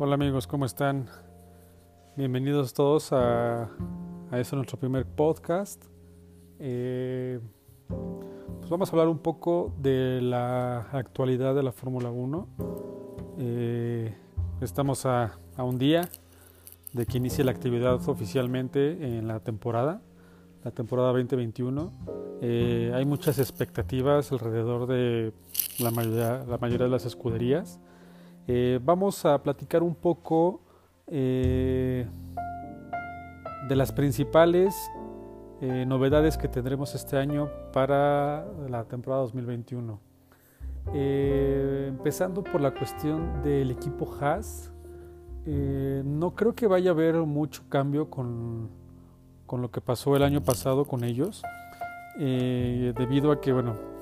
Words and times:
Hola 0.00 0.14
amigos, 0.14 0.46
¿cómo 0.46 0.64
están? 0.64 1.08
Bienvenidos 2.14 2.72
todos 2.72 3.12
a, 3.12 3.64
a 4.30 4.38
este 4.38 4.54
nuestro 4.54 4.78
primer 4.78 5.04
podcast. 5.04 5.84
Eh, 6.60 7.40
pues 8.60 8.70
vamos 8.70 8.88
a 8.88 8.92
hablar 8.92 9.08
un 9.08 9.18
poco 9.18 9.74
de 9.76 10.20
la 10.22 10.82
actualidad 10.92 11.52
de 11.56 11.64
la 11.64 11.72
Fórmula 11.72 12.12
1. 12.12 12.46
Eh, 13.40 14.14
estamos 14.60 15.04
a, 15.04 15.36
a, 15.56 15.64
un 15.64 15.78
día 15.78 16.08
de 16.92 17.04
que 17.04 17.18
inicie 17.18 17.42
la 17.42 17.50
actividad 17.50 17.94
oficialmente 18.08 19.18
en 19.18 19.26
la 19.26 19.40
temporada, 19.40 20.00
la 20.62 20.70
temporada 20.70 21.08
2021. 21.08 21.92
Eh, 22.40 22.92
hay 22.94 23.04
muchas 23.04 23.40
expectativas 23.40 24.30
alrededor 24.30 24.86
de 24.86 25.32
la 25.80 25.90
mayoría, 25.90 26.44
la 26.46 26.58
mayoría 26.58 26.86
de 26.86 26.92
las 26.92 27.04
escuderías. 27.04 27.80
Eh, 28.50 28.80
vamos 28.82 29.26
a 29.26 29.42
platicar 29.42 29.82
un 29.82 29.94
poco 29.94 30.62
eh, 31.06 32.06
de 33.68 33.76
las 33.76 33.92
principales 33.92 34.74
eh, 35.60 35.84
novedades 35.86 36.38
que 36.38 36.48
tendremos 36.48 36.94
este 36.94 37.18
año 37.18 37.50
para 37.74 38.46
la 38.70 38.84
temporada 38.84 39.20
2021. 39.24 40.00
empezando 40.94 42.42
por 42.42 42.62
la 42.62 42.70
cuestión 42.70 43.42
del 43.42 43.70
equipo 43.70 44.10
Haas, 44.18 44.72
no 45.44 46.34
creo 46.34 46.54
que 46.54 46.66
vaya 46.66 46.90
a 46.90 46.94
haber 46.94 47.16
mucho 47.16 47.64
cambio 47.68 48.08
con, 48.08 48.70
con 49.44 49.60
lo 49.60 49.70
que 49.70 49.82
pasó 49.82 50.16
el 50.16 50.22
año 50.22 50.42
pasado 50.42 50.86
con 50.86 51.04
ellos, 51.04 51.42
debido 52.16 53.30
a 53.30 53.40
que, 53.42 53.52
bueno, 53.52 53.97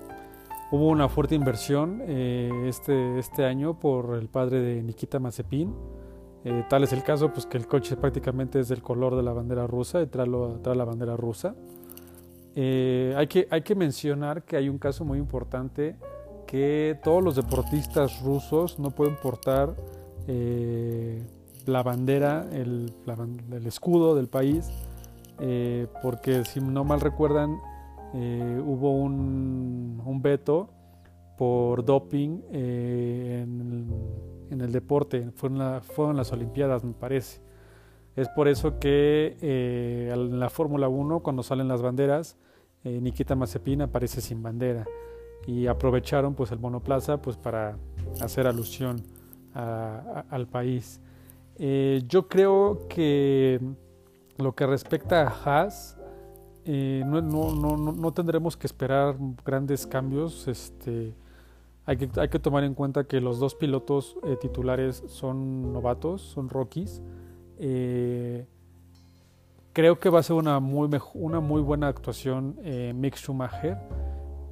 Hubo 0.73 0.89
una 0.89 1.09
fuerte 1.09 1.37
inversión 1.37 2.03
eh, 2.09 2.51
este, 2.67 3.21
este 3.21 3.45
año 3.45 3.79
por 3.79 4.17
el 4.17 4.29
padre 4.29 4.61
de 4.61 4.83
Nikita 4.83 5.21
Mazepin. 5.21 5.73
Eh, 6.45 6.65
tal 6.69 6.83
es 6.83 6.93
el 6.93 7.05
caso 7.05 7.33
pues, 7.33 7.47
que 7.47 7.57
el 7.57 7.69
coche 7.69 7.97
prácticamente 7.97 8.59
es 8.59 8.69
del 8.69 8.83
color 8.83 9.15
de 9.15 9.23
la 9.23 9.33
bandera 9.33 9.69
rusa 9.69 10.03
y 10.03 10.07
trae, 10.07 10.27
la 10.27 10.85
bandera 10.85 11.17
rusa. 11.17 11.55
Eh, 12.57 13.15
hay, 13.17 13.29
que, 13.29 13.47
hay 13.49 13.63
que 13.63 13.77
mencionar 13.77 14.43
que 14.43 14.57
hay 14.57 14.69
un 14.69 14.79
caso 14.79 15.05
muy 15.05 15.19
importante 15.19 15.95
que 16.49 16.99
todos 17.05 17.23
los 17.23 17.37
deportistas 17.37 18.21
rusos 18.23 18.81
no 18.81 18.91
pueden 18.91 19.17
portar 19.17 19.77
la 21.67 21.83
bandera, 21.85 22.45
el, 22.53 22.93
el, 23.53 23.67
escudo 23.67 24.17
del 24.17 24.29
país, 24.29 24.69
porque 26.03 26.45
si 26.45 26.61
no 26.61 26.85
mal 26.85 27.01
recuerdan, 27.01 27.57
eh, 28.19 28.63
hubo 28.65 28.93
un, 28.93 30.03
un, 30.03 30.23
veto 30.23 30.71
por 31.37 31.85
doping 31.85 32.41
eh, 32.51 33.43
en, 33.43 34.59
el 34.59 34.73
deporte, 34.73 35.31
fueron, 35.33 35.59
la, 35.59 35.83
fueron, 35.83 36.17
las 36.17 36.33
Olimpiadas 36.33 36.83
me 36.83 36.95
parece. 36.95 37.43
Es 38.15 38.31
por 38.31 38.49
eso 38.49 38.79
que 38.79 39.37
eh, 39.43 40.11
en 40.15 40.41
la 40.41 40.49
Fórmula 40.49 40.89
1 40.89 41.21
cuando 41.21 41.43
salen 41.43 41.69
las 41.69 41.83
banderas, 41.83 42.39
Nikita 42.85 43.35
Mazepin 43.35 43.83
aparece 43.83 44.21
sin 44.21 44.43
bandera 44.43 44.87
y 45.45 45.67
aprovecharon 45.67 46.35
pues 46.35 46.53
el 46.53 46.61
monoplaza 46.61 47.21
pues 47.21 47.37
para 47.37 47.77
hacer 48.21 48.47
alusión 48.47 49.03
al 49.53 50.47
país. 50.47 51.01
yo 51.59 52.29
creo 52.29 52.87
que 52.89 53.61
lo 54.39 54.55
que 54.55 54.67
respecta 54.67 55.27
a 55.27 55.63
Haas, 55.63 55.99
eh, 56.69 57.05
no, 57.07 57.23
no, 57.23 57.53
no, 57.55 57.93
no, 57.93 58.13
tendremos 58.13 58.57
que 58.57 58.67
esperar 58.67 59.17
grandes 59.45 59.87
cambios. 59.87 60.49
Este, 60.49 61.15
hay, 61.85 61.97
que, 61.97 62.11
hay 62.21 62.29
que 62.29 62.41
tomar 62.41 62.65
en 62.65 62.75
cuenta 62.75 63.05
que 63.05 63.21
los 63.21 63.39
dos 63.39 63.55
pilotos 63.55 64.17
eh, 64.25 64.37
titulares 64.41 65.05
son 65.07 65.73
novatos, 65.73 66.23
son 66.23 66.49
rookies. 66.49 67.01
Eh, 67.61 68.47
creo 69.73 70.01
que 70.01 70.11
va 70.11 70.19
a 70.19 70.23
ser 70.25 70.35
una 70.35 70.59
muy, 70.59 70.91
una 71.15 71.39
muy 71.39 71.63
buena 71.63 71.87
actuación 71.87 72.57
Mick 72.97 73.15
Schumacher, 73.15 73.79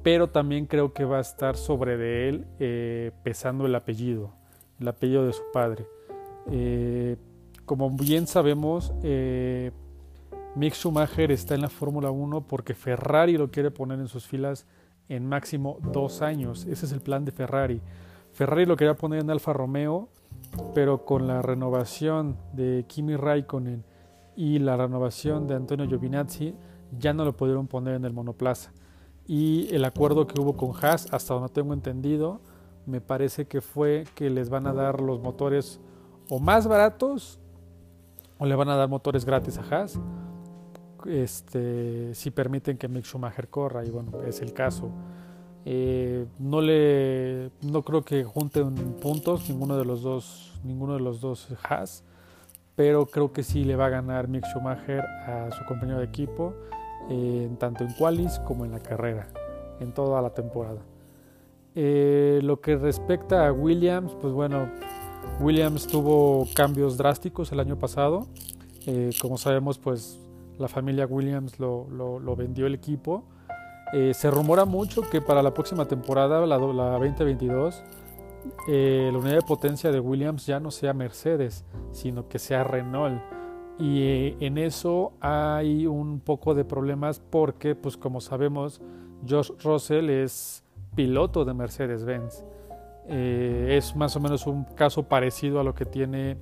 pero 0.01 0.29
también 0.29 0.67
creo 0.67 0.93
que 0.93 1.03
va 1.03 1.17
a 1.17 1.21
estar 1.21 1.57
sobre 1.57 1.97
de 1.97 2.29
él 2.29 3.11
pesando 3.23 3.65
el 3.65 3.75
apellido, 3.75 4.31
el 4.79 4.87
apellido 4.87 5.25
de 5.25 5.33
su 5.33 5.43
padre. 5.51 5.85
como 7.65 7.89
bien 7.89 8.25
sabemos, 8.25 8.93
Mick 10.55 10.73
Schumacher 10.73 11.33
está 11.33 11.53
en 11.53 11.61
la 11.61 11.69
Fórmula 11.69 12.11
1 12.11 12.47
porque 12.47 12.73
Ferrari 12.73 13.37
lo 13.37 13.51
quiere 13.51 13.71
poner 13.71 13.99
en 13.99 14.07
sus 14.07 14.25
filas 14.25 14.65
en 15.09 15.27
máximo 15.27 15.79
dos 15.91 16.21
años. 16.21 16.65
Ese 16.65 16.85
es 16.85 16.93
el 16.93 17.01
plan 17.01 17.25
de 17.25 17.33
Ferrari. 17.33 17.81
Ferrari 18.31 18.65
lo 18.65 18.77
quería 18.77 18.95
poner 18.95 19.19
en 19.19 19.29
Alfa 19.29 19.51
Romeo, 19.51 20.07
pero 20.73 21.03
con 21.03 21.27
la 21.27 21.41
renovación 21.41 22.37
de 22.53 22.85
Kimi 22.87 23.17
Raikkonen 23.17 23.83
y 24.37 24.59
la 24.59 24.77
renovación 24.77 25.45
de 25.45 25.55
Antonio 25.55 25.87
Giovinazzi 25.87 26.55
ya 26.97 27.11
no 27.13 27.25
lo 27.25 27.35
pudieron 27.35 27.67
poner 27.67 27.95
en 27.95 28.05
el 28.05 28.13
monoplaza. 28.13 28.71
Y 29.27 29.67
el 29.75 29.83
acuerdo 29.83 30.25
que 30.25 30.39
hubo 30.39 30.55
con 30.55 30.71
Haas, 30.81 31.11
hasta 31.11 31.33
donde 31.33 31.49
tengo 31.49 31.73
entendido, 31.73 32.39
me 32.85 33.01
parece 33.01 33.45
que 33.45 33.59
fue 33.59 34.05
que 34.15 34.29
les 34.29 34.49
van 34.49 34.67
a 34.67 34.73
dar 34.73 35.01
los 35.01 35.19
motores 35.19 35.81
o 36.29 36.39
más 36.39 36.65
baratos 36.65 37.39
o 38.37 38.45
le 38.45 38.55
van 38.55 38.69
a 38.69 38.77
dar 38.77 38.87
motores 38.87 39.25
gratis 39.25 39.57
a 39.57 39.63
Haas 39.63 39.99
este, 41.07 42.13
si 42.13 42.31
permiten 42.31 42.77
que 42.77 42.87
Mick 42.87 43.05
Schumacher 43.05 43.47
corra, 43.49 43.85
y 43.85 43.89
bueno, 43.89 44.21
es 44.23 44.41
el 44.41 44.53
caso. 44.53 44.91
Eh, 45.67 46.27
no 46.37 46.61
le 46.61 47.49
no 47.63 47.81
creo 47.81 48.03
que 48.03 48.23
junten 48.23 48.75
puntos 49.01 49.49
ninguno 49.49 49.75
de 49.75 49.83
los 49.83 50.03
dos 50.03 50.53
ninguno 50.63 50.93
de 50.93 50.99
los 50.99 51.21
dos 51.21 51.47
Haas 51.63 52.03
pero 52.75 53.07
creo 53.07 53.33
que 53.33 53.41
sí 53.41 53.63
le 53.63 53.75
va 53.75 53.87
a 53.87 53.89
ganar 53.89 54.27
Mick 54.27 54.45
Schumacher 54.45 54.99
a 54.99 55.49
su 55.49 55.65
compañero 55.65 55.97
de 55.97 56.05
equipo 56.05 56.53
eh, 57.09 57.49
tanto 57.57 57.83
en 57.83 57.93
qualis 57.93 58.37
como 58.45 58.63
en 58.63 58.73
la 58.73 58.79
carrera 58.79 59.27
en 59.79 59.91
toda 59.91 60.21
la 60.21 60.35
temporada 60.35 60.81
eh, 61.73 62.41
lo 62.43 62.61
que 62.61 62.75
respecta 62.75 63.47
a 63.47 63.51
Williams 63.51 64.15
pues 64.21 64.33
bueno 64.33 64.69
Williams 65.39 65.87
tuvo 65.87 66.47
cambios 66.53 66.95
drásticos 66.95 67.51
el 67.51 67.59
año 67.59 67.79
pasado 67.79 68.27
como 69.19 69.39
sabemos 69.39 69.79
pues 69.79 70.19
la 70.57 70.67
familia 70.67 71.05
Williams 71.05 71.59
lo, 71.59 72.35
vendió 72.35 72.67
el 72.67 72.75
equipo. 72.75 73.23
Eh, 73.93 74.13
se 74.13 74.31
rumora 74.31 74.65
mucho 74.65 75.01
que 75.09 75.21
para 75.21 75.43
la 75.43 75.53
próxima 75.53 75.85
temporada, 75.85 76.45
la, 76.45 76.57
la 76.57 76.91
2022, 76.91 77.83
eh, 78.67 79.09
la 79.11 79.17
unidad 79.17 79.35
de 79.35 79.41
potencia 79.41 79.91
de 79.91 79.99
Williams 79.99 80.45
ya 80.45 80.59
no 80.59 80.71
sea 80.71 80.93
Mercedes, 80.93 81.65
sino 81.91 82.27
que 82.27 82.39
sea 82.39 82.63
Renault. 82.63 83.21
Y 83.77 84.01
eh, 84.03 84.37
en 84.39 84.57
eso 84.57 85.13
hay 85.19 85.85
un 85.85 86.19
poco 86.19 86.55
de 86.55 86.63
problemas 86.63 87.19
porque, 87.19 87.75
pues 87.75 87.97
como 87.97 88.21
sabemos, 88.21 88.81
Josh 89.27 89.51
Russell 89.63 90.09
es 90.09 90.63
piloto 90.95 91.43
de 91.43 91.53
Mercedes-Benz. 91.53 92.45
es 93.07 93.95
más 93.95 94.15
o 94.15 94.19
menos 94.19 94.47
un 94.47 94.63
caso 94.63 95.03
parecido 95.03 95.59
a 95.59 95.63
lo 95.63 95.75
que 95.75 95.85
tiene 95.85 96.37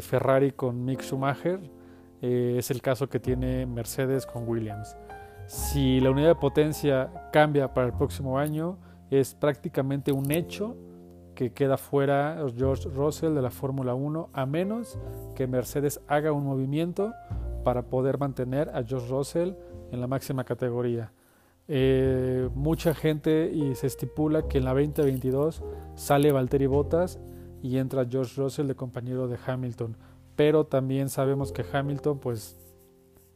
Ferrari 0.00 0.52
con 0.52 0.84
Mick 0.84 1.00
Schumacher 1.02 1.60
eh, 2.22 2.54
es 2.56 2.70
el 2.70 2.80
caso 2.80 3.08
que 3.08 3.20
tiene 3.20 3.66
Mercedes 3.66 4.24
con 4.24 4.48
Williams. 4.48 4.96
Si 5.46 6.00
la 6.00 6.10
unidad 6.10 6.28
de 6.28 6.34
potencia 6.36 7.28
cambia 7.32 7.74
para 7.74 7.88
el 7.88 7.92
próximo 7.92 8.38
año, 8.38 8.78
es 9.10 9.34
prácticamente 9.34 10.12
un 10.12 10.30
hecho 10.30 10.76
que 11.34 11.52
queda 11.52 11.76
fuera 11.76 12.38
George 12.56 12.88
Russell 12.88 13.34
de 13.34 13.42
la 13.42 13.50
Fórmula 13.50 13.94
1, 13.94 14.30
a 14.32 14.46
menos 14.46 14.98
que 15.34 15.46
Mercedes 15.46 16.00
haga 16.06 16.32
un 16.32 16.44
movimiento 16.44 17.12
para 17.64 17.82
poder 17.82 18.18
mantener 18.18 18.70
a 18.70 18.84
George 18.84 19.08
Russell 19.08 19.52
en 19.90 20.00
la 20.00 20.06
máxima 20.06 20.44
categoría. 20.44 21.12
Eh, 21.68 22.48
mucha 22.54 22.94
gente 22.94 23.50
y 23.52 23.74
se 23.74 23.86
estipula 23.86 24.46
que 24.48 24.58
en 24.58 24.64
la 24.64 24.74
2022 24.74 25.62
sale 25.94 26.32
Valtteri 26.32 26.66
Bottas 26.66 27.18
y 27.62 27.78
entra 27.78 28.06
George 28.08 28.40
Russell 28.40 28.66
de 28.66 28.74
compañero 28.74 29.28
de 29.28 29.38
Hamilton 29.44 29.96
pero 30.36 30.64
también 30.64 31.08
sabemos 31.08 31.52
que 31.52 31.64
Hamilton 31.70 32.18
pues 32.18 32.56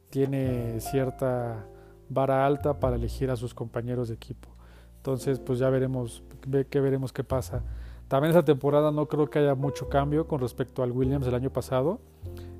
tiene 0.09 0.79
cierta 0.79 1.65
vara 2.09 2.45
alta 2.45 2.79
para 2.79 2.95
elegir 2.95 3.29
a 3.29 3.35
sus 3.35 3.53
compañeros 3.53 4.07
de 4.09 4.15
equipo. 4.15 4.49
Entonces 4.97 5.39
pues 5.39 5.59
ya 5.59 5.69
veremos 5.69 6.23
qué 6.69 6.79
veremos 6.79 7.13
qué 7.13 7.23
pasa. 7.23 7.63
También 8.07 8.31
esta 8.31 8.45
temporada 8.45 8.91
no 8.91 9.07
creo 9.07 9.29
que 9.29 9.39
haya 9.39 9.55
mucho 9.55 9.89
cambio 9.89 10.27
con 10.27 10.39
respecto 10.39 10.81
al 10.81 10.91
Williams 10.91 11.25
del 11.25 11.35
año 11.35 11.49
pasado. 11.49 11.99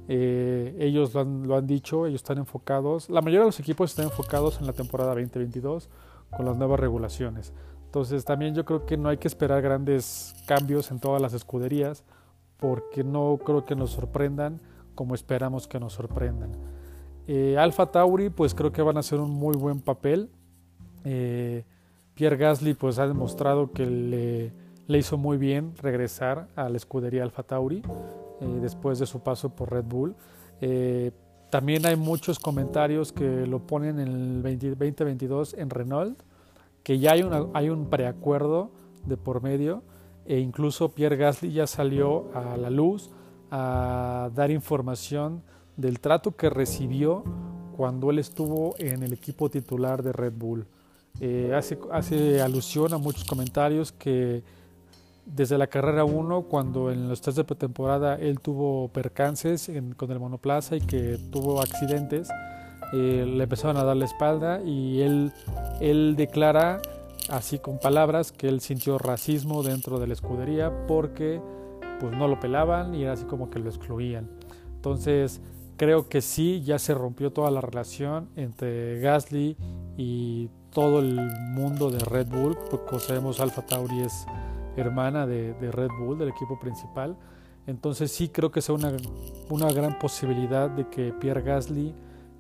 Eh, 0.10 0.76
ellos 0.80 1.14
lo 1.14 1.22
han, 1.22 1.48
lo 1.48 1.56
han, 1.58 1.68
dicho, 1.68 2.06
ellos 2.06 2.22
están 2.22 2.38
enfocados, 2.38 3.10
la 3.10 3.22
mayoría 3.22 3.42
de 3.42 3.48
los 3.48 3.60
equipos 3.60 3.92
están 3.92 4.06
enfocados 4.06 4.60
en 4.62 4.66
la 4.66 4.72
temporada 4.72 5.10
2022 5.10 5.90
con 6.32 6.46
las 6.46 6.58
nuevas 6.58 6.80
regulaciones. 6.80 7.54
Entonces 7.86 8.24
también 8.26 8.56
yo 8.56 8.64
creo 8.66 8.86
que 8.86 8.98
no 8.98 9.10
hay 9.10 9.18
que 9.18 9.28
esperar 9.28 9.62
grandes 9.62 10.34
cambios 10.46 10.92
en 10.92 11.00
todas 11.00 11.22
las 11.22 11.34
escuderías 11.34 12.04
porque 12.58 13.04
no 13.04 13.40
creo 13.44 13.66
que 13.66 13.76
nos 13.76 13.92
sorprendan 13.92 14.60
como 14.96 15.16
esperamos 15.16 15.68
que 15.68 15.80
nos 15.80 15.94
sorprendan. 15.94 16.52
Eh, 17.28 17.58
Alfa 17.58 17.92
Tauri, 17.92 18.30
pues 18.30 18.56
creo 18.56 18.72
que 18.72 18.82
van 18.82 18.98
a 18.98 19.02
hacer 19.02 19.20
un 19.20 19.32
muy 19.32 19.56
buen 19.56 19.80
papel. 19.80 20.30
Eh, 21.04 21.64
Pierre 22.16 22.38
Gasly, 22.38 22.74
pues 22.74 22.98
ha 22.98 23.08
demostrado 23.08 23.72
que 23.72 23.86
le, 23.86 24.98
hizo 24.98 25.18
muy 25.18 25.38
bien 25.38 25.74
regresar 25.78 26.48
a 26.56 26.68
la 26.68 26.78
escudería 26.78 27.22
Alfa 27.22 27.44
Tauri 27.44 27.84
eh, 28.42 28.60
después 28.60 28.98
de 28.98 29.06
su 29.06 29.20
paso 29.20 29.56
por 29.56 29.72
Red 29.72 29.86
Bull. 29.86 30.16
Eh, 30.60 31.12
también 31.52 31.86
hay 31.86 31.96
muchos 31.96 32.40
comentarios 32.40 33.12
que 33.12 33.46
lo 33.46 33.60
ponen 33.60 34.00
en 34.00 34.08
el 34.08 34.42
2022 34.42 35.54
en 35.54 35.70
Renault, 35.70 36.20
que 36.82 36.98
ya 36.98 37.12
hay, 37.12 37.22
una, 37.22 37.46
hay 37.54 37.70
un 37.70 37.90
preacuerdo 37.90 38.72
de 39.06 39.16
por 39.16 39.44
medio 39.44 39.84
e 40.28 40.40
incluso 40.40 40.90
Pierre 40.90 41.16
Gasly 41.16 41.52
ya 41.52 41.68
salió 41.68 42.30
a 42.34 42.58
la 42.58 42.70
luz 42.70 43.10
a 43.50 44.30
dar 44.36 44.52
información 44.52 45.42
del 45.78 46.00
trato 46.00 46.36
que 46.36 46.50
recibió 46.50 47.24
cuando 47.76 48.10
él 48.12 48.20
estuvo 48.20 48.76
en 48.78 49.04
el 49.04 49.14
equipo 49.14 49.50
titular 49.50 50.04
de 50.04 50.12
Red 50.12 50.34
Bull. 50.34 50.66
Eh, 51.22 51.54
hace, 51.56 51.80
hace 51.92 52.42
alusión 52.42 52.94
a 52.94 52.98
muchos 52.98 53.24
comentarios 53.24 53.92
que 53.92 54.44
desde 55.26 55.58
la 55.58 55.68
carrera 55.68 56.06
1, 56.06 56.44
cuando 56.44 56.92
en 56.92 57.10
los 57.10 57.22
test 57.22 57.38
de 57.38 57.44
pretemporada 57.44 58.16
él 58.16 58.40
tuvo 58.40 58.88
percances 58.90 59.72
con 59.96 60.12
el 60.12 60.20
monoplaza 60.20 60.76
y 60.76 60.82
que 60.82 61.18
tuvo 61.32 61.62
accidentes, 61.62 62.30
eh, 62.94 63.26
le 63.28 63.44
empezaron 63.44 63.78
a 63.78 63.84
dar 63.84 63.98
la 63.98 64.06
espalda 64.06 64.62
y 64.64 65.02
él, 65.02 65.32
él 65.82 66.16
declara 66.16 66.82
así 67.30 67.60
con 67.60 67.80
palabras 67.80 68.32
que 68.32 68.48
él 68.48 68.62
sintió 68.62 68.98
racismo 68.98 69.64
dentro 69.64 70.00
de 70.00 70.08
la 70.08 70.14
escudería 70.14 70.86
porque 70.88 71.42
pues 72.00 72.16
no 72.16 72.28
lo 72.28 72.40
pelaban 72.40 72.94
y 72.96 73.04
era 73.04 73.14
así 73.14 73.26
como 73.26 73.50
que 73.50 73.60
lo 73.60 73.70
excluían. 73.70 74.30
Entonces 74.76 75.42
creo 75.78 76.10
que 76.10 76.22
sí, 76.22 76.62
ya 76.64 76.80
se 76.80 76.94
rompió 76.94 77.32
toda 77.32 77.52
la 77.52 77.62
relación 77.62 78.30
entre 78.36 79.00
Gasly 79.00 79.58
y 79.98 80.50
todo 80.72 81.00
el 81.00 81.16
mundo 81.50 81.90
de 81.90 82.00
Red 82.00 82.28
Bull, 82.28 82.58
porque 82.70 83.00
sabemos 83.00 83.40
Alfa 83.40 83.66
Tauri 83.66 84.02
es 84.02 84.26
hermana 84.76 85.26
de, 85.26 85.54
Red 85.72 85.90
Bull, 86.00 86.20
del 86.20 86.30
equipo 86.30 86.60
principal. 86.60 87.18
Entonces 87.66 88.12
sí 88.12 88.30
creo 88.30 88.52
que 88.52 88.62
sea 88.62 88.76
una, 88.76 88.94
una 89.50 89.72
gran 89.72 89.98
posibilidad 90.00 90.70
de 90.70 90.88
que 90.88 91.14
Pierre 91.14 91.42
Gasly 91.42 91.94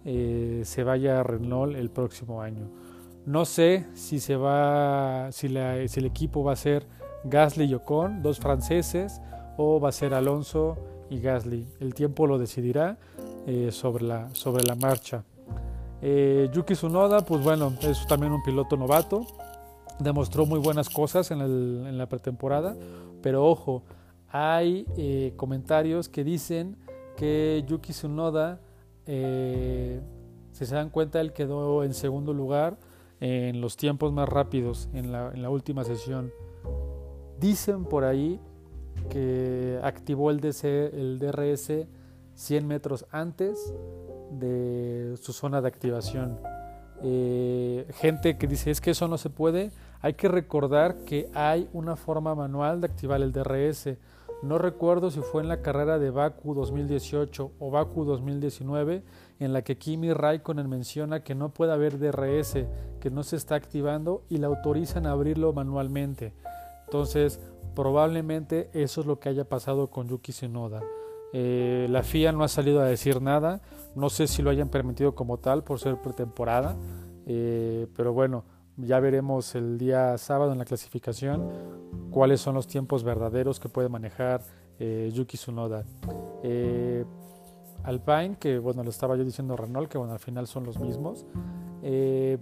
eh, 0.06 0.62
se 0.64 0.84
vaya 0.84 1.20
a 1.20 1.24
Renault 1.24 1.76
el 1.76 1.90
próximo 1.90 2.42
año. 2.42 2.70
No 3.28 3.44
sé 3.44 3.86
si 3.94 4.22
se 4.22 4.38
va, 4.38 5.34
si, 5.34 5.50
si 5.50 6.00
el 6.00 6.06
equipo 6.06 6.46
va 6.46 6.54
a 6.54 6.56
ser 6.56 6.88
Gasly 7.26 7.66
y 7.66 7.74
Ocon, 7.74 8.24
dos 8.24 8.40
franceses, 8.40 9.20
o 9.58 9.82
va 9.82 9.90
a 9.90 9.92
ser 9.92 10.14
Alonso 10.14 10.78
y 11.10 11.20
Gasly. 11.20 11.68
El 11.82 11.94
tiempo 11.94 12.26
lo 12.26 12.38
decidirá 12.38 12.98
eh, 13.46 13.70
sobre, 13.74 14.06
la, 14.06 14.34
sobre 14.34 14.64
la 14.64 14.76
marcha. 14.76 15.26
Eh, 16.02 16.50
Yuki 16.54 16.74
Tsunoda, 16.74 17.26
pues 17.26 17.44
bueno, 17.44 17.74
es 17.82 18.08
también 18.08 18.32
un 18.32 18.42
piloto 18.44 18.78
novato 18.78 19.28
demostró 20.00 20.46
muy 20.46 20.60
buenas 20.60 20.88
cosas 20.90 21.30
en, 21.32 21.98
la 21.98 22.08
pretemporada, 22.08 22.78
pero 23.22 23.46
ojo, 23.46 23.84
hay 24.30 24.86
eh, 24.96 25.34
comentarios 25.36 26.08
que 26.08 26.24
dicen 26.24 26.78
que 27.18 27.66
Yuki 27.68 27.92
Tsunoda, 27.92 28.62
si 29.06 30.66
se 30.66 30.76
dan 30.76 30.92
cuenta, 30.92 31.20
él 31.20 31.34
quedó 31.34 31.84
en 31.84 31.94
segundo 31.94 32.32
lugar 32.32 32.78
en 33.20 33.62
los 33.62 33.78
tiempos 33.78 34.14
más 34.14 34.30
rápidos 34.30 34.90
en 34.94 35.12
la, 35.12 35.50
última 35.50 35.84
sesión. 35.84 36.32
Dicen 37.40 37.86
por 37.86 38.04
ahí 38.04 38.40
que 39.10 39.80
activó 39.84 40.32
el, 40.32 40.40
DRS 40.40 41.72
100 42.36 42.68
metros 42.68 43.06
antes 43.12 43.74
de 44.32 45.16
su 45.22 45.34
zona 45.34 45.62
de 45.62 45.68
activación. 45.68 46.40
Eh, 47.04 47.88
gente 47.94 48.38
que 48.38 48.48
dice 48.48 48.72
es 48.72 48.82
que 48.82 48.92
eso 48.92 49.08
no 49.08 49.18
se 49.18 49.30
puede, 49.30 49.72
hay 50.02 50.14
que 50.14 50.28
recordar 50.28 50.98
que 51.06 51.30
hay 51.34 51.70
una 51.74 51.96
forma 51.96 52.36
manual 52.36 52.82
de 52.82 52.88
activar 52.88 53.22
el 53.22 53.32
DRS. 53.32 53.90
No 54.44 54.60
recuerdo 54.60 55.10
si 55.10 55.22
fue 55.22 55.42
en 55.42 55.48
la 55.48 55.62
carrera 55.62 55.98
de 55.98 56.12
Baku 56.12 56.54
2018 56.54 57.52
o 57.60 57.72
Baku 57.72 58.06
2019 58.06 59.04
en 59.40 59.54
la 59.54 59.64
que 59.64 59.78
Kimi 59.78 60.14
Raikkonen 60.14 60.70
menciona 60.70 61.24
que 61.24 61.34
no 61.34 61.50
puede 61.50 61.74
haber 61.74 61.98
DRS, 61.98 62.66
que 63.00 63.10
no 63.10 63.24
se 63.24 63.36
está 63.36 63.56
activando 63.56 64.24
y 64.30 64.38
le 64.38 64.46
autorizan 64.46 65.08
a 65.08 65.12
abrirlo 65.12 65.54
manualmente. 65.54 66.34
Entonces, 66.86 67.40
probablemente 67.76 68.70
eso 68.74 69.02
es 69.02 69.08
lo 69.08 69.20
que 69.20 69.30
haya 69.30 69.46
pasado 69.46 69.90
con 69.90 70.08
Yuki 70.08 70.32
Tsunoda. 70.32 70.84
Eh, 71.34 71.88
la 71.90 72.04
FIA 72.04 72.32
no 72.32 72.44
ha 72.44 72.48
salido 72.48 72.80
a 72.82 72.86
decir 72.86 73.22
nada, 73.22 73.62
no 73.96 74.10
sé 74.10 74.28
si 74.28 74.42
lo 74.42 74.50
hayan 74.50 74.70
permitido 74.70 75.16
como 75.16 75.40
tal 75.40 75.64
por 75.64 75.80
ser 75.80 75.98
pretemporada, 75.98 76.78
eh, 77.26 77.88
pero 77.96 78.14
bueno, 78.14 78.46
ya 78.78 79.00
veremos 79.00 79.56
el 79.56 79.78
día 79.78 80.18
sábado 80.18 80.52
en 80.52 80.60
la 80.60 80.66
clasificación 80.66 81.50
cuáles 82.12 82.42
son 82.42 82.56
los 82.56 82.68
tiempos 82.68 83.04
verdaderos 83.04 83.60
que 83.60 83.70
puede 83.70 83.90
manejar 83.90 84.42
eh, 84.80 85.12
Yuki 85.14 85.38
Tsunoda. 85.38 85.84
Eh, 86.44 87.04
Alpine, 87.84 88.38
que 88.40 88.60
bueno, 88.60 88.84
lo 88.84 88.90
estaba 88.90 89.16
yo 89.16 89.24
diciendo 89.24 89.56
Renault, 89.56 89.90
que 89.90 89.98
bueno, 89.98 90.14
al 90.14 90.20
final 90.20 90.46
son 90.48 90.66
los 90.66 90.80
mismos. 90.80 91.26
Eh, 91.82 92.38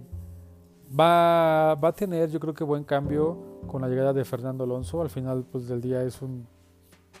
va, 0.98 1.74
va, 1.74 1.88
a 1.88 1.92
tener, 1.92 2.30
yo 2.30 2.40
creo 2.40 2.52
que 2.52 2.64
buen 2.64 2.84
cambio 2.84 3.38
con 3.66 3.82
la 3.82 3.88
llegada 3.88 4.12
de 4.12 4.24
Fernando 4.24 4.64
Alonso. 4.64 5.00
Al 5.00 5.10
final 5.10 5.44
pues, 5.50 5.68
del 5.68 5.80
día 5.80 6.02
es 6.02 6.20
un, 6.20 6.46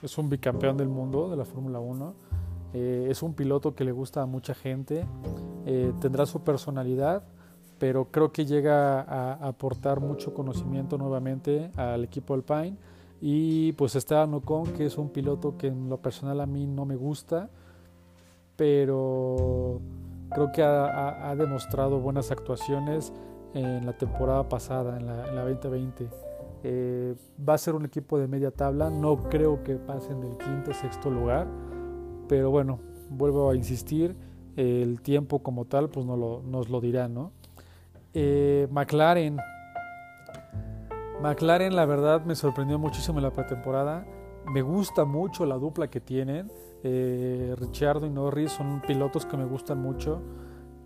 es 0.02 0.18
un 0.18 0.28
bicampeón 0.28 0.76
del 0.76 0.88
mundo 0.88 1.30
de 1.30 1.36
la 1.36 1.44
Fórmula 1.44 1.78
1. 1.78 2.14
es 2.74 3.22
un 3.22 3.32
piloto 3.34 3.74
que 3.74 3.84
le 3.84 3.92
gusta 3.92 4.22
a 4.22 4.26
mucha 4.26 4.54
gente. 4.54 5.06
tendrá 6.00 6.26
su 6.26 6.42
personalidad 6.42 7.22
pero 7.78 8.06
creo 8.10 8.32
que 8.32 8.46
llega 8.46 9.00
a 9.00 9.34
aportar 9.46 10.00
mucho 10.00 10.32
conocimiento 10.32 10.96
nuevamente 10.96 11.70
al 11.76 12.04
equipo 12.04 12.34
Alpine. 12.34 12.76
Y 13.20 13.72
pues 13.72 13.96
está 13.96 14.24
Ocon, 14.24 14.72
que 14.72 14.86
es 14.86 14.98
un 14.98 15.08
piloto 15.08 15.56
que 15.56 15.68
en 15.68 15.88
lo 15.88 15.98
personal 15.98 16.40
a 16.40 16.46
mí 16.46 16.66
no 16.66 16.84
me 16.84 16.96
gusta, 16.96 17.48
pero 18.56 19.80
creo 20.30 20.52
que 20.52 20.62
ha, 20.62 21.34
demostrado 21.36 21.98
buenas 21.98 22.30
actuaciones 22.30 23.12
en 23.54 23.86
la 23.86 23.96
temporada 23.96 24.48
pasada, 24.48 24.98
en 24.98 25.06
la, 25.06 25.44
2020. 25.44 26.08
Eh, 26.62 27.14
va 27.46 27.54
a 27.54 27.58
ser 27.58 27.74
un 27.74 27.84
equipo 27.84 28.18
de 28.18 28.26
media 28.26 28.50
tabla, 28.50 28.90
no 28.90 29.28
creo 29.28 29.62
que 29.62 29.76
pasen 29.76 30.20
del 30.20 30.36
quinto 30.36 30.74
sexto 30.74 31.10
lugar, 31.10 31.46
pero 32.28 32.50
bueno, 32.50 32.80
vuelvo 33.10 33.50
a 33.50 33.56
insistir, 33.56 34.16
el 34.56 35.00
tiempo 35.02 35.40
como 35.40 35.66
tal 35.66 35.90
pues 35.90 36.06
no 36.06 36.16
lo, 36.16 36.42
nos 36.42 36.70
lo 36.70 36.80
dirá, 36.80 37.08
¿no? 37.08 37.32
Eh, 38.18 38.66
McLaren. 38.70 39.36
McLaren, 41.20 41.76
la 41.76 41.84
verdad, 41.84 42.24
me 42.24 42.34
sorprendió 42.34 42.78
muchísimo 42.78 43.18
en 43.18 43.24
la 43.24 43.30
pretemporada. 43.30 44.06
Me 44.50 44.62
gusta 44.62 45.04
mucho 45.04 45.44
la 45.44 45.56
dupla 45.56 45.88
que 45.88 46.00
tienen. 46.00 46.50
Eh, 46.82 47.54
Richardo 47.58 48.06
y 48.06 48.10
Norris 48.10 48.52
son 48.52 48.80
pilotos 48.80 49.26
que 49.26 49.36
me 49.36 49.44
gustan 49.44 49.82
mucho. 49.82 50.22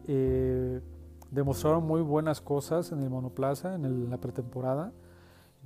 Eh, 0.08 0.80
demostraron 1.30 1.86
muy 1.86 2.00
buenas 2.02 2.40
cosas 2.40 2.90
en 2.90 3.00
el 3.00 3.10
monoplaza, 3.10 3.76
en 3.76 4.10
la 4.10 4.16
pretemporada. 4.16 4.92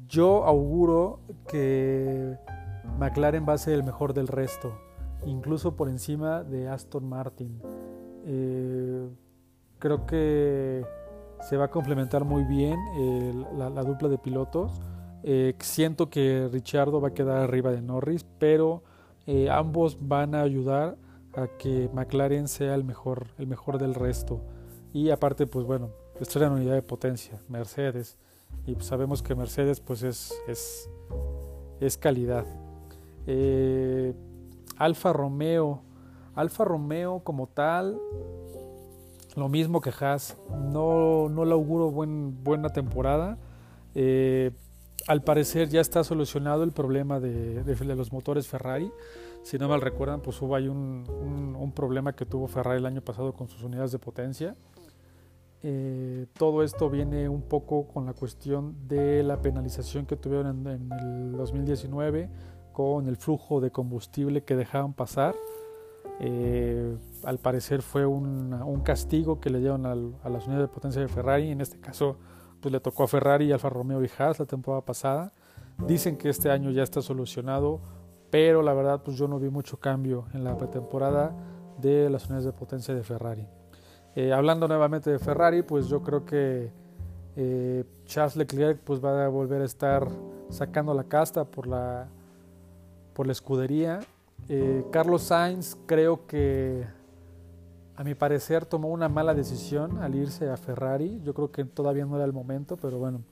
Yo 0.06 0.44
auguro 0.44 1.20
que 1.48 2.36
McLaren 2.98 3.46
va 3.48 3.54
a 3.54 3.58
ser 3.58 3.72
el 3.72 3.84
mejor 3.84 4.12
del 4.12 4.28
resto, 4.28 4.78
incluso 5.24 5.76
por 5.76 5.88
encima 5.88 6.44
de 6.44 6.68
Aston 6.68 7.08
Martin. 7.08 7.58
creo 9.78 10.06
que 10.06 10.84
se 11.48 11.56
va 11.56 11.66
a 11.66 11.68
complementar 11.68 12.24
muy 12.24 12.44
bien 12.44 12.78
la, 13.56 13.82
dupla 13.82 14.08
de 14.08 14.18
pilotos. 14.18 14.72
Eh, 15.22 15.54
siento 15.60 16.10
que 16.10 16.48
Richardo 16.52 17.00
va 17.00 17.08
a 17.08 17.14
quedar 17.14 17.38
arriba 17.38 17.70
de 17.70 17.82
Norris, 17.82 18.26
pero 18.38 18.82
eh, 19.26 19.48
ambos 19.50 19.98
van 20.00 20.34
a 20.34 20.42
ayudar 20.42 20.96
a 21.34 21.48
que 21.58 21.90
McLaren 21.92 22.48
sea 22.48 22.74
el 22.74 22.84
mejor, 22.84 23.28
el 23.38 23.46
mejor 23.46 23.78
del 23.78 23.94
resto. 23.94 24.40
Y 24.92 25.10
aparte, 25.10 25.46
pues 25.46 25.66
bueno, 25.66 25.90
esto 26.20 26.38
es 26.38 26.42
la 26.42 26.50
unidad 26.50 26.74
de 26.74 26.82
potencia, 26.82 27.40
Mercedes. 27.48 28.16
Y 28.66 28.74
pues 28.74 28.86
sabemos 28.86 29.22
que 29.22 29.34
Mercedes 29.34 29.80
pues 29.80 30.02
es, 30.02 30.34
es, 30.46 30.88
es 31.80 31.98
calidad. 31.98 32.46
Eh, 33.26 34.14
Alfa 34.78 35.12
Romeo. 35.12 35.82
Alfa 36.34 36.64
Romeo 36.64 37.20
como 37.20 37.46
tal 37.46 37.98
lo 39.36 39.48
mismo 39.48 39.80
que 39.80 39.90
Haas, 39.90 40.36
no, 40.72 41.28
no 41.28 41.44
le 41.44 41.52
auguro 41.52 41.90
buen, 41.90 42.42
buena 42.44 42.68
temporada. 42.68 43.38
Eh, 43.94 44.52
al 45.06 45.22
parecer 45.22 45.68
ya 45.68 45.80
está 45.80 46.04
solucionado 46.04 46.62
el 46.62 46.72
problema 46.72 47.20
de, 47.20 47.62
los 47.94 48.12
motores 48.12 48.46
Ferrari. 48.46 48.90
Si 49.42 49.58
no 49.58 49.68
mal 49.68 49.80
recuerdan, 49.80 50.20
pues 50.20 50.40
hubo 50.40 50.54
ahí 50.54 50.68
un, 50.68 51.04
un, 51.58 51.72
problema 51.72 52.14
que 52.14 52.24
tuvo 52.24 52.46
Ferrari 52.46 52.78
el 52.78 52.86
año 52.86 53.02
pasado 53.02 53.32
con 53.32 53.48
sus 53.48 53.62
unidades 53.62 53.92
de 53.92 53.98
potencia. 53.98 54.56
Eh, 55.62 56.26
todo 56.34 56.62
esto 56.62 56.88
viene 56.88 57.28
un 57.28 57.42
poco 57.42 57.88
con 57.88 58.06
la 58.06 58.12
cuestión 58.12 58.76
de 58.86 59.22
la 59.22 59.40
penalización 59.40 60.06
que 60.06 60.16
tuvieron 60.16 60.66
en, 60.66 60.66
en 60.66 60.92
el 60.92 61.32
2019 61.32 62.30
con 62.72 63.08
el 63.08 63.16
flujo 63.16 63.60
de 63.60 63.70
combustible 63.70 64.44
que 64.44 64.56
dejaban 64.56 64.92
pasar. 64.92 65.34
Eh, 66.20 66.96
al 67.24 67.38
parecer 67.38 67.82
fue 67.82 68.06
un, 68.06 68.80
castigo 68.84 69.40
que 69.40 69.50
le 69.50 69.58
dieron 69.58 69.86
a 69.86 69.94
las 69.94 70.46
unidades 70.46 70.68
de 70.68 70.74
potencia 70.74 71.00
de 71.00 71.08
Ferrari. 71.08 71.50
En 71.50 71.60
este 71.60 71.78
caso, 71.80 72.16
pues 72.60 72.72
le 72.72 72.80
tocó 72.80 73.04
a 73.04 73.08
Ferrari, 73.08 73.52
Alfa 73.52 73.68
Romeo 73.68 74.02
y 74.02 74.10
Haas 74.18 74.38
la 74.38 74.46
temporada 74.46 74.84
pasada. 74.84 75.32
Dicen 75.86 76.16
que 76.16 76.28
este 76.28 76.50
año 76.50 76.70
ya 76.70 76.82
está 76.82 77.02
solucionado, 77.02 77.80
pero 78.30 78.62
la 78.62 78.72
verdad 78.74 79.02
pues 79.04 79.16
yo 79.16 79.26
no 79.26 79.38
vi 79.38 79.50
mucho 79.50 79.78
cambio 79.78 80.26
en 80.32 80.44
la 80.44 80.56
pretemporada 80.56 81.34
de 81.80 82.08
las 82.10 82.24
unidades 82.24 82.44
de 82.44 82.52
potencia 82.52 82.94
de 82.94 83.02
Ferrari. 83.02 83.46
Eh, 84.14 84.32
hablando 84.32 84.68
nuevamente 84.68 85.10
de 85.10 85.18
Ferrari, 85.18 85.62
pues 85.62 85.88
yo 85.88 86.02
creo 86.02 86.24
que 86.24 86.70
eh, 87.36 87.84
Charles 88.04 88.36
Leclerc 88.36 88.78
pues 88.80 89.04
va 89.04 89.24
a 89.24 89.28
volver 89.28 89.60
a 89.62 89.64
estar 89.64 90.08
sacando 90.50 90.94
la 90.94 91.04
casta 91.04 91.44
por 91.44 91.66
la, 91.66 92.08
por 93.12 93.26
la 93.26 93.32
escudería. 93.32 94.00
Eh, 94.48 94.84
Carlos 94.90 95.22
Sainz 95.22 95.76
creo 95.86 96.26
que 96.26 96.84
a 97.96 98.04
mi 98.04 98.14
parecer 98.14 98.66
tomó 98.66 98.88
una 98.88 99.08
mala 99.08 99.34
decisión 99.34 99.98
al 99.98 100.14
irse 100.14 100.50
a 100.50 100.56
Ferrari. 100.56 101.20
Yo 101.24 101.34
creo 101.34 101.50
que 101.50 101.64
todavía 101.64 102.04
no 102.04 102.16
era 102.16 102.24
el 102.24 102.32
momento, 102.32 102.76
pero 102.76 102.98
bueno, 102.98 103.22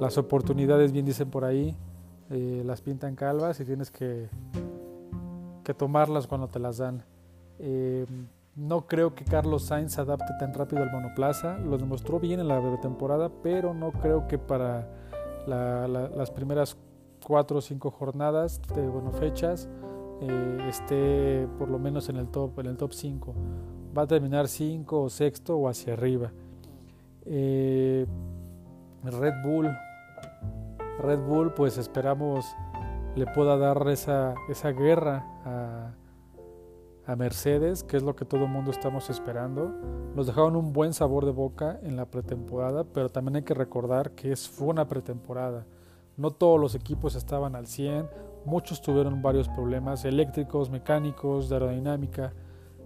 las 0.00 0.18
oportunidades, 0.18 0.92
bien 0.92 1.06
dicen 1.06 1.30
por 1.30 1.44
ahí, 1.44 1.76
eh, 2.30 2.62
las 2.64 2.80
pintan 2.80 3.14
calvas 3.14 3.60
y 3.60 3.64
tienes 3.64 3.90
que, 3.90 4.28
que 5.62 5.74
tomarlas 5.74 6.26
cuando 6.26 6.48
te 6.48 6.58
las 6.58 6.78
dan. 6.78 7.04
Eh, 7.58 8.06
no 8.56 8.86
creo 8.86 9.14
que 9.14 9.24
Carlos 9.24 9.64
Sainz 9.64 9.92
se 9.92 10.00
adapte 10.00 10.32
tan 10.40 10.54
rápido 10.54 10.82
al 10.82 10.90
monoplaza. 10.90 11.58
Lo 11.58 11.76
demostró 11.76 12.18
bien 12.18 12.40
en 12.40 12.48
la 12.48 12.80
temporada, 12.80 13.30
pero 13.42 13.74
no 13.74 13.92
creo 13.92 14.26
que 14.26 14.38
para 14.38 14.88
las 15.46 16.30
primeras 16.30 16.76
cuatro 17.24 17.58
o 17.58 17.60
cinco 17.60 17.90
jornadas 17.90 18.60
de 18.74 18.90
fechas 19.18 19.68
eh, 20.20 20.58
esté 20.68 21.48
por 21.58 21.68
lo 21.68 21.78
menos 21.78 22.08
en 22.08 22.16
el 22.16 22.28
top 22.28 22.58
en 22.60 22.66
el 22.66 22.76
top 22.76 22.92
5 22.92 23.34
va 23.96 24.02
a 24.02 24.06
terminar 24.06 24.48
5 24.48 25.02
o 25.02 25.10
sexto 25.10 25.56
o 25.56 25.68
hacia 25.68 25.92
arriba 25.92 26.32
eh, 27.24 28.06
Red 29.04 29.34
Bull 29.44 29.70
Red 31.00 31.20
Bull 31.20 31.52
pues 31.54 31.78
esperamos 31.78 32.46
le 33.16 33.26
pueda 33.26 33.56
dar 33.56 33.88
esa, 33.88 34.34
esa 34.48 34.72
guerra 34.72 35.24
a, 35.44 35.94
a 37.06 37.16
Mercedes, 37.16 37.82
que 37.82 37.96
es 37.96 38.02
lo 38.02 38.14
que 38.14 38.24
todo 38.24 38.44
el 38.44 38.50
mundo 38.50 38.70
estamos 38.70 39.08
esperando. 39.10 39.72
Nos 40.14 40.26
dejaron 40.26 40.54
un 40.54 40.72
buen 40.72 40.92
sabor 40.92 41.24
de 41.24 41.30
boca 41.30 41.78
en 41.82 41.96
la 41.96 42.06
pretemporada, 42.06 42.84
pero 42.84 43.08
también 43.08 43.36
hay 43.36 43.42
que 43.42 43.54
recordar 43.54 44.10
que 44.12 44.32
es, 44.32 44.48
fue 44.48 44.68
una 44.68 44.86
pretemporada. 44.86 45.66
No 46.16 46.30
todos 46.32 46.60
los 46.60 46.74
equipos 46.74 47.14
estaban 47.14 47.54
al 47.54 47.66
100, 47.66 48.08
muchos 48.46 48.80
tuvieron 48.80 49.20
varios 49.20 49.48
problemas 49.48 50.04
eléctricos, 50.04 50.70
mecánicos, 50.70 51.48
de 51.48 51.56
aerodinámica. 51.56 52.32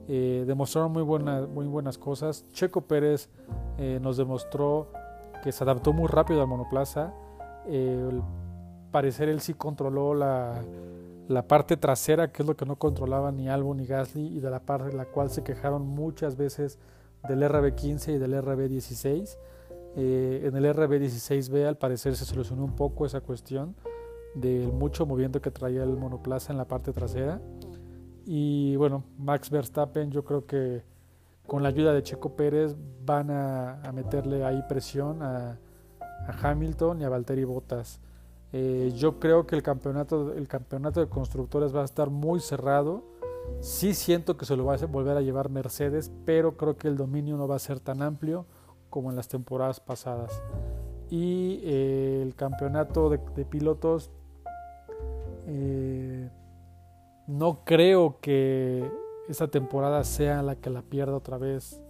Eh, 0.09 0.45
demostraron 0.47 0.93
muy, 0.93 1.05
muy 1.05 1.67
buenas 1.67 1.99
cosas. 1.99 2.45
Checo 2.52 2.81
Pérez 2.81 3.29
eh, 3.79 3.99
nos 4.02 4.17
demostró 4.17 4.88
que 5.43 5.52
se 5.52 5.62
adaptó 5.62 5.93
muy 5.93 6.09
rápido 6.09 6.40
al 6.40 6.49
monoplaza. 6.49 7.12
Eh, 7.67 8.09
al 8.11 8.23
parecer 8.90 9.29
él 9.29 9.40
sí 9.40 9.55
controló 9.55 10.14
la, 10.14 10.62
la, 11.29 11.47
parte 11.47 11.76
trasera, 11.76 12.33
que 12.33 12.43
es 12.43 12.49
lo 12.49 12.57
que 12.57 12.67
no 12.67 12.76
controlaba 12.76 13.31
ni 13.31 13.49
Albon 13.49 13.76
ni 13.76 13.87
Gasly, 13.87 14.26
y 14.37 14.40
de 14.40 14.50
la 14.50 14.61
parte 14.61 14.88
de 14.88 14.95
la 14.95 15.05
cual 15.05 15.31
se 15.31 15.45
quejaron 15.45 15.87
muchas 15.87 16.37
veces 16.37 16.79
del 17.29 17.43
RB15 17.43 18.14
y 18.14 18.19
del 18.19 18.35
RB16. 18.35 19.37
Eh, 19.97 20.43
en 20.45 20.57
el 20.57 20.64
RB16B 20.75 21.67
al 21.67 21.76
parecer 21.76 22.14
se 22.14 22.25
solucionó 22.25 22.64
un 22.64 22.76
poco 22.76 23.07
esa 23.07 23.21
cuestión 23.21 23.75
del 24.34 24.72
mucho 24.72 25.06
movimiento 25.06 25.40
que 25.40 25.50
traía 25.50 25.82
el 25.82 25.96
monoplaza 25.96 26.52
en 26.52 26.58
la 26.58 26.66
parte 26.66 26.92
trasera. 26.92 27.40
Y 28.26 28.76
bueno, 28.76 29.04
Max 29.18 29.50
Verstappen 29.50 30.10
yo 30.10 30.25
creo 30.25 30.46
que 30.46 30.84
con 31.46 31.62
la 31.62 31.70
ayuda 31.70 31.92
de 31.92 32.02
Checo 32.02 32.37
Pérez 32.37 32.76
van 33.04 33.30
a, 33.30 33.80
meterle 33.92 34.44
ahí 34.44 34.62
presión 34.68 35.22
a, 35.22 35.58
Hamilton 36.42 37.00
y 37.00 37.04
a 37.04 37.08
Valtteri 37.08 37.44
Bottas. 37.44 38.00
Eh, 38.52 38.92
yo 38.94 39.18
creo 39.18 39.46
que 39.46 39.56
el 39.56 39.62
campeonato, 39.62 40.32
el 40.32 40.46
campeonato 40.46 41.00
de 41.00 41.08
constructores 41.08 41.75
va 41.75 41.82
a 41.82 41.84
estar 41.84 42.10
muy 42.10 42.40
cerrado. 42.40 43.02
Sí 43.60 43.94
siento 43.94 44.37
que 44.37 44.44
se 44.44 44.54
lo 44.54 44.64
va 44.64 44.75
a 44.75 44.87
volver 44.87 45.16
a 45.16 45.22
llevar 45.22 45.50
Mercedes, 45.50 46.12
pero 46.25 46.56
creo 46.56 46.76
que 46.76 46.88
el 46.88 46.96
dominio 46.96 47.37
no 47.37 47.49
va 47.49 47.56
a 47.56 47.58
ser 47.58 47.80
tan 47.80 48.00
amplio 48.02 48.46
como 48.90 49.10
en 49.10 49.16
las 49.16 49.28
temporadas 49.28 49.80
pasadas. 49.80 50.42
Y 51.10 51.60
eh, 51.64 52.22
el 52.22 52.34
campeonato 52.37 53.10
de, 53.10 53.18
pilotos, 53.44 54.10
eh, 55.47 56.30
no 57.26 57.64
creo 57.64 58.18
que 58.20 58.90
esta 59.28 59.49
temporada 59.49 60.02
sea 60.04 60.42
la 60.42 60.56
que 60.56 60.70
la 60.70 60.82
pierda 60.82 61.16
otra 61.16 61.38
vez, 61.38 61.82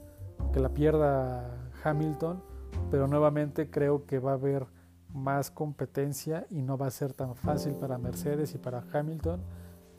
que 0.53 0.61
la 0.61 0.69
pierda 0.69 1.57
Hamilton, 1.83 2.43
pero 2.91 3.07
nuevamente 3.07 3.71
creo 3.71 4.07
que 4.07 4.19
va 4.19 4.33
a 4.33 4.35
haber 4.35 4.67
más 5.13 5.51
competencia 5.51 6.47
y 6.51 6.63
no 6.63 6.77
va 6.79 6.87
a 6.87 6.91
ser 6.91 7.13
tan 7.13 7.35
fácil 7.35 7.75
para 7.75 7.99
Mercedes 7.99 8.55
y 8.55 8.59
para 8.59 8.85
Hamilton 8.93 9.41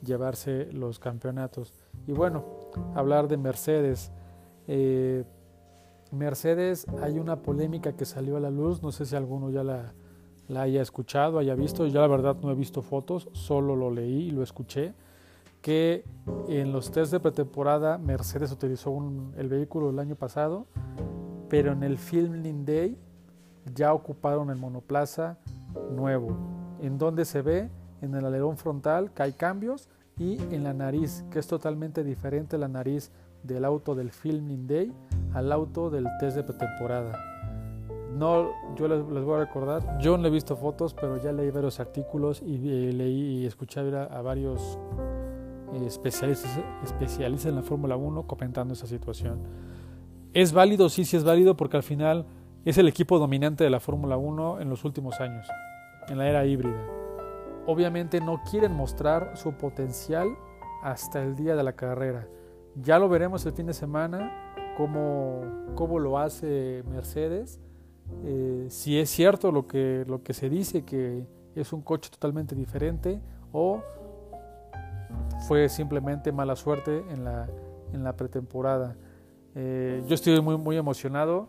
llevarse 0.02 0.70
los 0.72 0.98
campeonatos. 0.98 1.72
Y 2.06 2.12
bueno, 2.12 2.44
hablar 2.94 3.28
de 3.28 3.36
Mercedes. 3.36 4.10
Eh, 4.66 5.24
Mercedes 6.10 6.86
hay 7.02 7.18
una 7.18 7.42
polémica 7.42 7.96
que 7.96 8.04
salió 8.04 8.36
a 8.36 8.40
la 8.40 8.50
luz, 8.50 8.82
no 8.82 8.92
sé 8.92 9.06
si 9.06 9.16
alguno 9.16 9.50
ya 9.50 9.64
la, 9.64 9.94
haya 10.56 10.82
escuchado, 10.82 11.38
haya 11.38 11.54
visto, 11.54 11.86
yo 11.86 12.00
la 12.00 12.06
verdad 12.06 12.36
no 12.42 12.50
he 12.50 12.54
visto 12.54 12.82
fotos, 12.82 13.28
solo 13.32 13.76
lo 13.76 13.90
leí 13.90 14.28
y 14.28 14.30
lo 14.30 14.42
escuché, 14.42 14.94
que 15.60 16.04
en 16.48 16.72
los 16.72 16.90
test 16.90 17.12
de 17.12 17.20
pretemporada 17.20 17.98
Mercedes 17.98 18.50
utilizó 18.52 18.96
el 19.36 19.48
vehículo 19.48 19.90
el 19.90 19.98
año 19.98 20.16
pasado, 20.16 20.66
pero 21.48 21.72
en 21.72 21.82
el 21.82 21.98
Filming 21.98 22.64
Day 22.64 22.98
ya 23.74 23.94
ocuparon 23.94 24.50
el 24.50 24.56
monoplaza 24.56 25.38
nuevo, 25.90 26.36
en 26.80 26.98
donde 26.98 27.24
se 27.24 27.42
ve 27.42 27.70
en 28.00 28.14
el 28.14 28.24
alerón 28.24 28.56
frontal 28.56 29.12
que 29.12 29.22
hay 29.22 29.32
cambios 29.32 29.88
y 30.18 30.38
en 30.54 30.64
la 30.64 30.74
nariz, 30.74 31.24
que 31.30 31.38
es 31.38 31.46
totalmente 31.46 32.04
diferente 32.04 32.58
la 32.58 32.68
nariz 32.68 33.10
del 33.42 33.64
auto 33.64 33.94
del 33.94 34.10
Filming 34.10 34.66
Day 34.66 34.92
al 35.34 35.52
auto 35.52 35.90
del 35.90 36.06
test 36.20 36.36
de 36.36 36.42
pretemporada. 36.42 37.31
No, 38.16 38.50
yo 38.76 38.88
les, 38.88 39.04
voy 39.04 39.34
a 39.34 39.38
recordar, 39.38 39.98
yo 39.98 40.18
no 40.18 40.28
he 40.28 40.30
visto 40.30 40.56
fotos, 40.56 40.94
pero 40.94 41.16
ya 41.16 41.32
leí 41.32 41.50
varios 41.50 41.80
artículos 41.80 42.42
y 42.42 42.58
leí 42.58 43.42
y 43.42 43.46
escuché 43.46 43.80
a, 43.80 44.20
varios 44.22 44.78
eh, 45.72 45.86
especialistas, 45.86 46.60
especialistas 46.84 47.48
en 47.48 47.56
la 47.56 47.62
Fórmula 47.62 47.96
1 47.96 48.26
comentando 48.26 48.74
esa 48.74 48.86
situación. 48.86 49.40
¿Es 50.34 50.52
válido? 50.52 50.88
Sí, 50.88 51.04
sí 51.04 51.16
es 51.16 51.24
válido 51.24 51.56
porque 51.56 51.76
al 51.76 51.82
final 51.82 52.26
es 52.64 52.78
el 52.78 52.88
equipo 52.88 53.18
dominante 53.18 53.64
de 53.64 53.70
la 53.70 53.80
Fórmula 53.80 54.16
1 54.16 54.60
en 54.60 54.68
los 54.68 54.84
últimos 54.84 55.20
años, 55.20 55.46
en 56.08 56.18
la 56.18 56.28
era 56.28 56.44
híbrida. 56.44 56.80
Obviamente 57.66 58.20
no 58.20 58.42
quieren 58.50 58.72
mostrar 58.72 59.36
su 59.36 59.52
potencial 59.52 60.28
hasta 60.82 61.22
el 61.22 61.34
día 61.34 61.54
de 61.54 61.62
la 61.62 61.74
carrera. 61.74 62.28
Ya 62.76 62.98
lo 62.98 63.08
veremos 63.08 63.46
el 63.46 63.52
fin 63.52 63.66
de 63.66 63.74
semana 63.74 64.52
cómo, 64.76 65.42
cómo 65.74 65.98
lo 65.98 66.18
hace 66.18 66.82
Mercedes, 66.88 67.60
eh, 68.24 68.66
si 68.68 68.98
es 68.98 69.10
cierto 69.10 69.52
lo 69.52 69.66
que, 69.66 70.04
lo 70.06 70.22
que 70.22 70.32
se 70.32 70.48
dice, 70.48 70.84
que 70.84 71.26
es 71.54 71.72
un 71.72 71.82
coche 71.82 72.10
totalmente 72.10 72.54
diferente 72.54 73.20
o 73.52 73.82
fue 75.46 75.68
simplemente 75.68 76.32
mala 76.32 76.56
suerte 76.56 77.04
en 77.10 77.24
la, 77.24 77.48
en 77.92 78.04
la 78.04 78.14
pretemporada. 78.14 78.96
Eh, 79.54 80.02
yo 80.06 80.14
estoy 80.14 80.40
muy, 80.40 80.56
muy 80.56 80.76
emocionado 80.76 81.48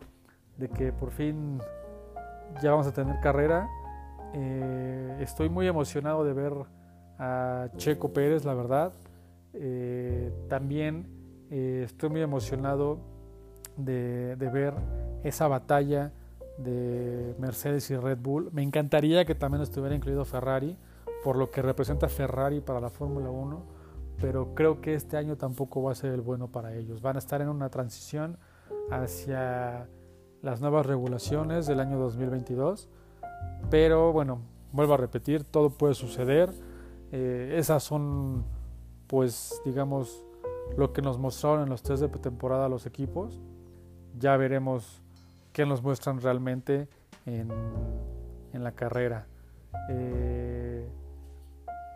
de 0.58 0.70
que 0.70 0.92
por 0.92 1.12
fin 1.12 1.60
ya 2.62 2.72
vamos 2.72 2.88
a 2.88 2.94
tener 2.94 3.20
carrera. 3.22 3.70
Eh, 4.34 5.18
estoy 5.22 5.50
muy 5.50 5.68
emocionado 5.68 6.24
de 6.24 6.34
ver 6.34 6.54
a 7.20 7.70
Checo 7.78 8.12
Pérez, 8.12 8.46
la 8.46 8.54
verdad. 8.54 8.94
también 10.50 11.08
estoy 11.52 12.10
muy 12.10 12.22
emocionado 12.22 12.98
de, 13.78 14.50
ver 14.52 14.74
esa 15.24 15.48
batalla 15.48 16.12
de 16.58 17.36
Mercedes 17.40 17.90
y 17.92 17.96
Red 17.96 18.20
Bull. 18.20 18.50
Me 18.52 18.64
encantaría 18.64 19.26
que 19.26 19.36
también 19.36 19.62
estuviera 19.62 19.96
incluido 19.96 20.26
Ferrari, 20.26 20.78
por 21.24 21.38
lo 21.38 21.50
que 21.52 21.62
representa 21.62 22.10
Ferrari 22.10 22.62
para 22.62 22.80
la 22.80 22.90
Fórmula 22.90 23.30
1, 23.30 23.64
pero 24.20 24.54
creo 24.56 24.82
que 24.82 24.94
este 24.94 25.18
año 25.18 25.38
tampoco 25.38 25.82
va 25.82 25.92
a 25.92 25.96
ser 25.96 26.14
el 26.14 26.22
bueno 26.22 26.48
para 26.48 26.76
ellos. 26.76 27.02
Van 27.02 27.16
a 27.16 27.20
estar 27.20 27.42
en 27.42 27.50
una 27.50 27.70
transición 27.70 28.38
hacia 28.92 29.88
las 30.42 30.62
nuevas 30.62 30.86
regulaciones 30.86 31.66
del 31.68 31.80
año 31.80 31.98
2022, 31.98 32.90
pero 33.70 34.12
bueno, 34.12 34.42
vuelvo 34.72 34.94
a 34.94 34.98
repetir, 34.98 35.44
todo 35.44 35.70
puede 35.70 35.94
suceder. 35.94 36.52
Eh, 37.12 37.56
esas 37.58 37.84
son, 37.84 38.44
pues, 39.08 39.62
digamos, 39.66 40.26
lo 40.78 40.94
que 40.94 41.02
nos 41.02 41.18
mostraron 41.18 41.64
en 41.64 41.70
los 41.70 41.84
test 41.84 42.02
de 42.02 42.10
pretemporada 42.10 42.68
los 42.70 42.86
equipos 42.86 43.40
ya 44.18 44.38
veremos 44.38 45.02
qué 45.54 45.66
nos 45.66 45.82
muestran 45.82 46.20
realmente 46.20 46.88
en, 47.26 47.50
la 48.54 48.72
carrera. 48.74 49.28
Eh, 49.90 50.88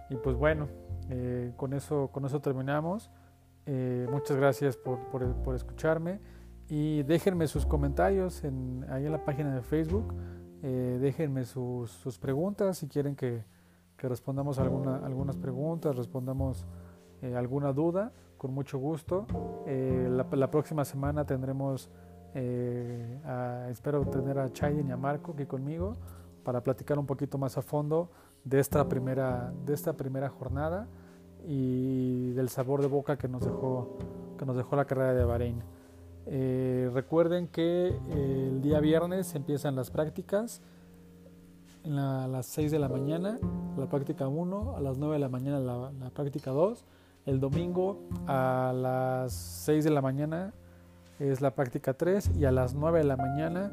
y 0.09 0.15
pues 0.15 0.35
bueno, 0.35 0.67
eh, 1.09 1.51
con, 1.57 1.73
eso, 1.73 2.09
con 2.11 2.25
eso 2.25 2.39
terminamos. 2.39 3.11
Eh, 3.65 4.07
muchas 4.09 4.37
gracias 4.37 4.77
por, 4.77 5.53
escucharme 5.53 6.19
y 6.69 7.03
déjenme 7.03 7.47
sus 7.47 7.65
comentarios 7.65 8.43
en, 8.43 8.85
ahí 8.89 9.05
en 9.05 9.11
la 9.11 9.25
página 9.25 9.53
de 9.53 9.61
Facebook. 9.61 10.13
Eh, 10.63 10.97
déjenme 11.01 11.45
sus, 11.45 11.91
sus, 11.91 12.17
preguntas 12.17 12.79
si 12.79 12.87
quieren 12.87 13.15
que, 13.15 13.43
que 13.97 14.07
respondamos 14.07 14.57
alguna, 14.59 14.97
algunas 14.97 15.35
preguntas, 15.35 15.95
respondamos 15.95 16.65
eh, 17.21 17.35
alguna 17.35 17.73
duda, 17.73 18.11
con 18.37 18.53
mucho 18.53 18.77
gusto. 18.77 19.25
Eh, 19.65 20.07
la, 20.09 20.27
la, 20.31 20.51
próxima 20.51 20.85
semana 20.85 21.25
tendremos, 21.25 21.89
a, 22.37 23.67
espero 23.69 24.05
tener 24.05 24.37
a 24.39 24.51
Chayen 24.51 24.87
y 24.87 24.91
a 24.91 24.97
Marco 24.97 25.33
aquí 25.33 25.45
conmigo 25.45 25.93
para 26.43 26.61
platicar 26.61 26.97
un 26.99 27.05
poquito 27.05 27.37
más 27.37 27.57
a 27.57 27.61
fondo 27.61 28.09
de 28.43 28.59
esta 28.59 28.87
primera, 28.87 29.53
de 29.65 29.73
esta 29.73 29.93
primera 29.93 30.29
jornada 30.29 30.87
y 31.45 32.31
del 32.31 32.49
sabor 32.49 32.81
de 32.81 32.87
boca 32.87 33.17
que 33.17 33.27
nos 33.27 33.43
dejó, 33.43 33.97
que 34.37 34.45
nos 34.45 34.55
dejó 34.55 34.75
la 34.75 34.85
carrera 34.85 35.13
de 35.13 35.23
Bahrein. 35.23 35.63
Eh, 36.25 36.89
recuerden 36.93 37.47
que 37.47 37.87
eh, 37.87 38.49
el 38.51 38.61
día 38.61 38.79
viernes 38.79 39.33
empiezan 39.35 39.75
las 39.75 39.91
prácticas 39.91 40.61
a 41.85 42.27
las 42.27 42.45
6 42.47 42.71
de 42.71 42.79
la 42.79 42.89
mañana, 42.89 43.39
la 43.77 43.87
práctica 43.87 44.27
1, 44.27 44.75
a 44.75 44.81
las 44.81 44.97
9 44.97 45.13
de 45.13 45.19
la 45.19 45.29
mañana 45.29 45.59
la, 45.59 45.91
la, 45.91 46.09
práctica 46.09 46.51
2, 46.51 46.85
el 47.25 47.39
domingo 47.39 48.01
a 48.25 48.73
las 48.75 49.31
6 49.31 49.85
de 49.85 49.89
la 49.89 50.01
mañana 50.01 50.53
es 51.19 51.41
la 51.41 51.55
práctica 51.55 51.93
3 51.93 52.31
y 52.35 52.45
a 52.45 52.51
las 52.51 52.73
9 52.73 52.99
de 52.99 53.05
la 53.05 53.17
mañana 53.17 53.71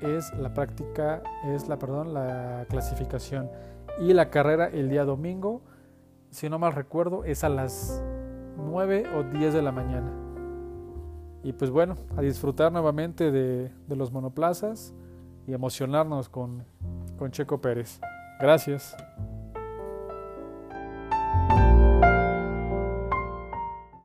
es 0.00 0.32
la 0.34 0.52
práctica, 0.52 1.22
es 1.46 1.68
la, 1.68 1.78
perdón, 1.78 2.14
la 2.14 2.66
clasificación 2.68 3.50
y 4.00 4.12
la 4.12 4.30
carrera 4.30 4.66
el 4.68 4.88
día 4.88 5.04
domingo, 5.04 5.62
si 6.30 6.48
no 6.48 6.58
mal 6.58 6.72
recuerdo, 6.72 7.24
es 7.24 7.44
a 7.44 7.48
las 7.48 8.02
9 8.56 9.04
o 9.16 9.22
10 9.22 9.54
de 9.54 9.62
la 9.62 9.72
mañana. 9.72 10.12
Y 11.42 11.52
pues 11.52 11.70
bueno, 11.70 11.96
a 12.16 12.22
disfrutar 12.22 12.72
nuevamente 12.72 13.30
de, 13.30 13.70
de 13.86 13.96
los 13.96 14.12
monoplazas 14.12 14.94
y 15.46 15.52
emocionarnos 15.52 16.28
con, 16.28 16.64
con 17.18 17.30
Checo 17.30 17.60
Pérez. 17.60 18.00
Gracias. 18.40 18.96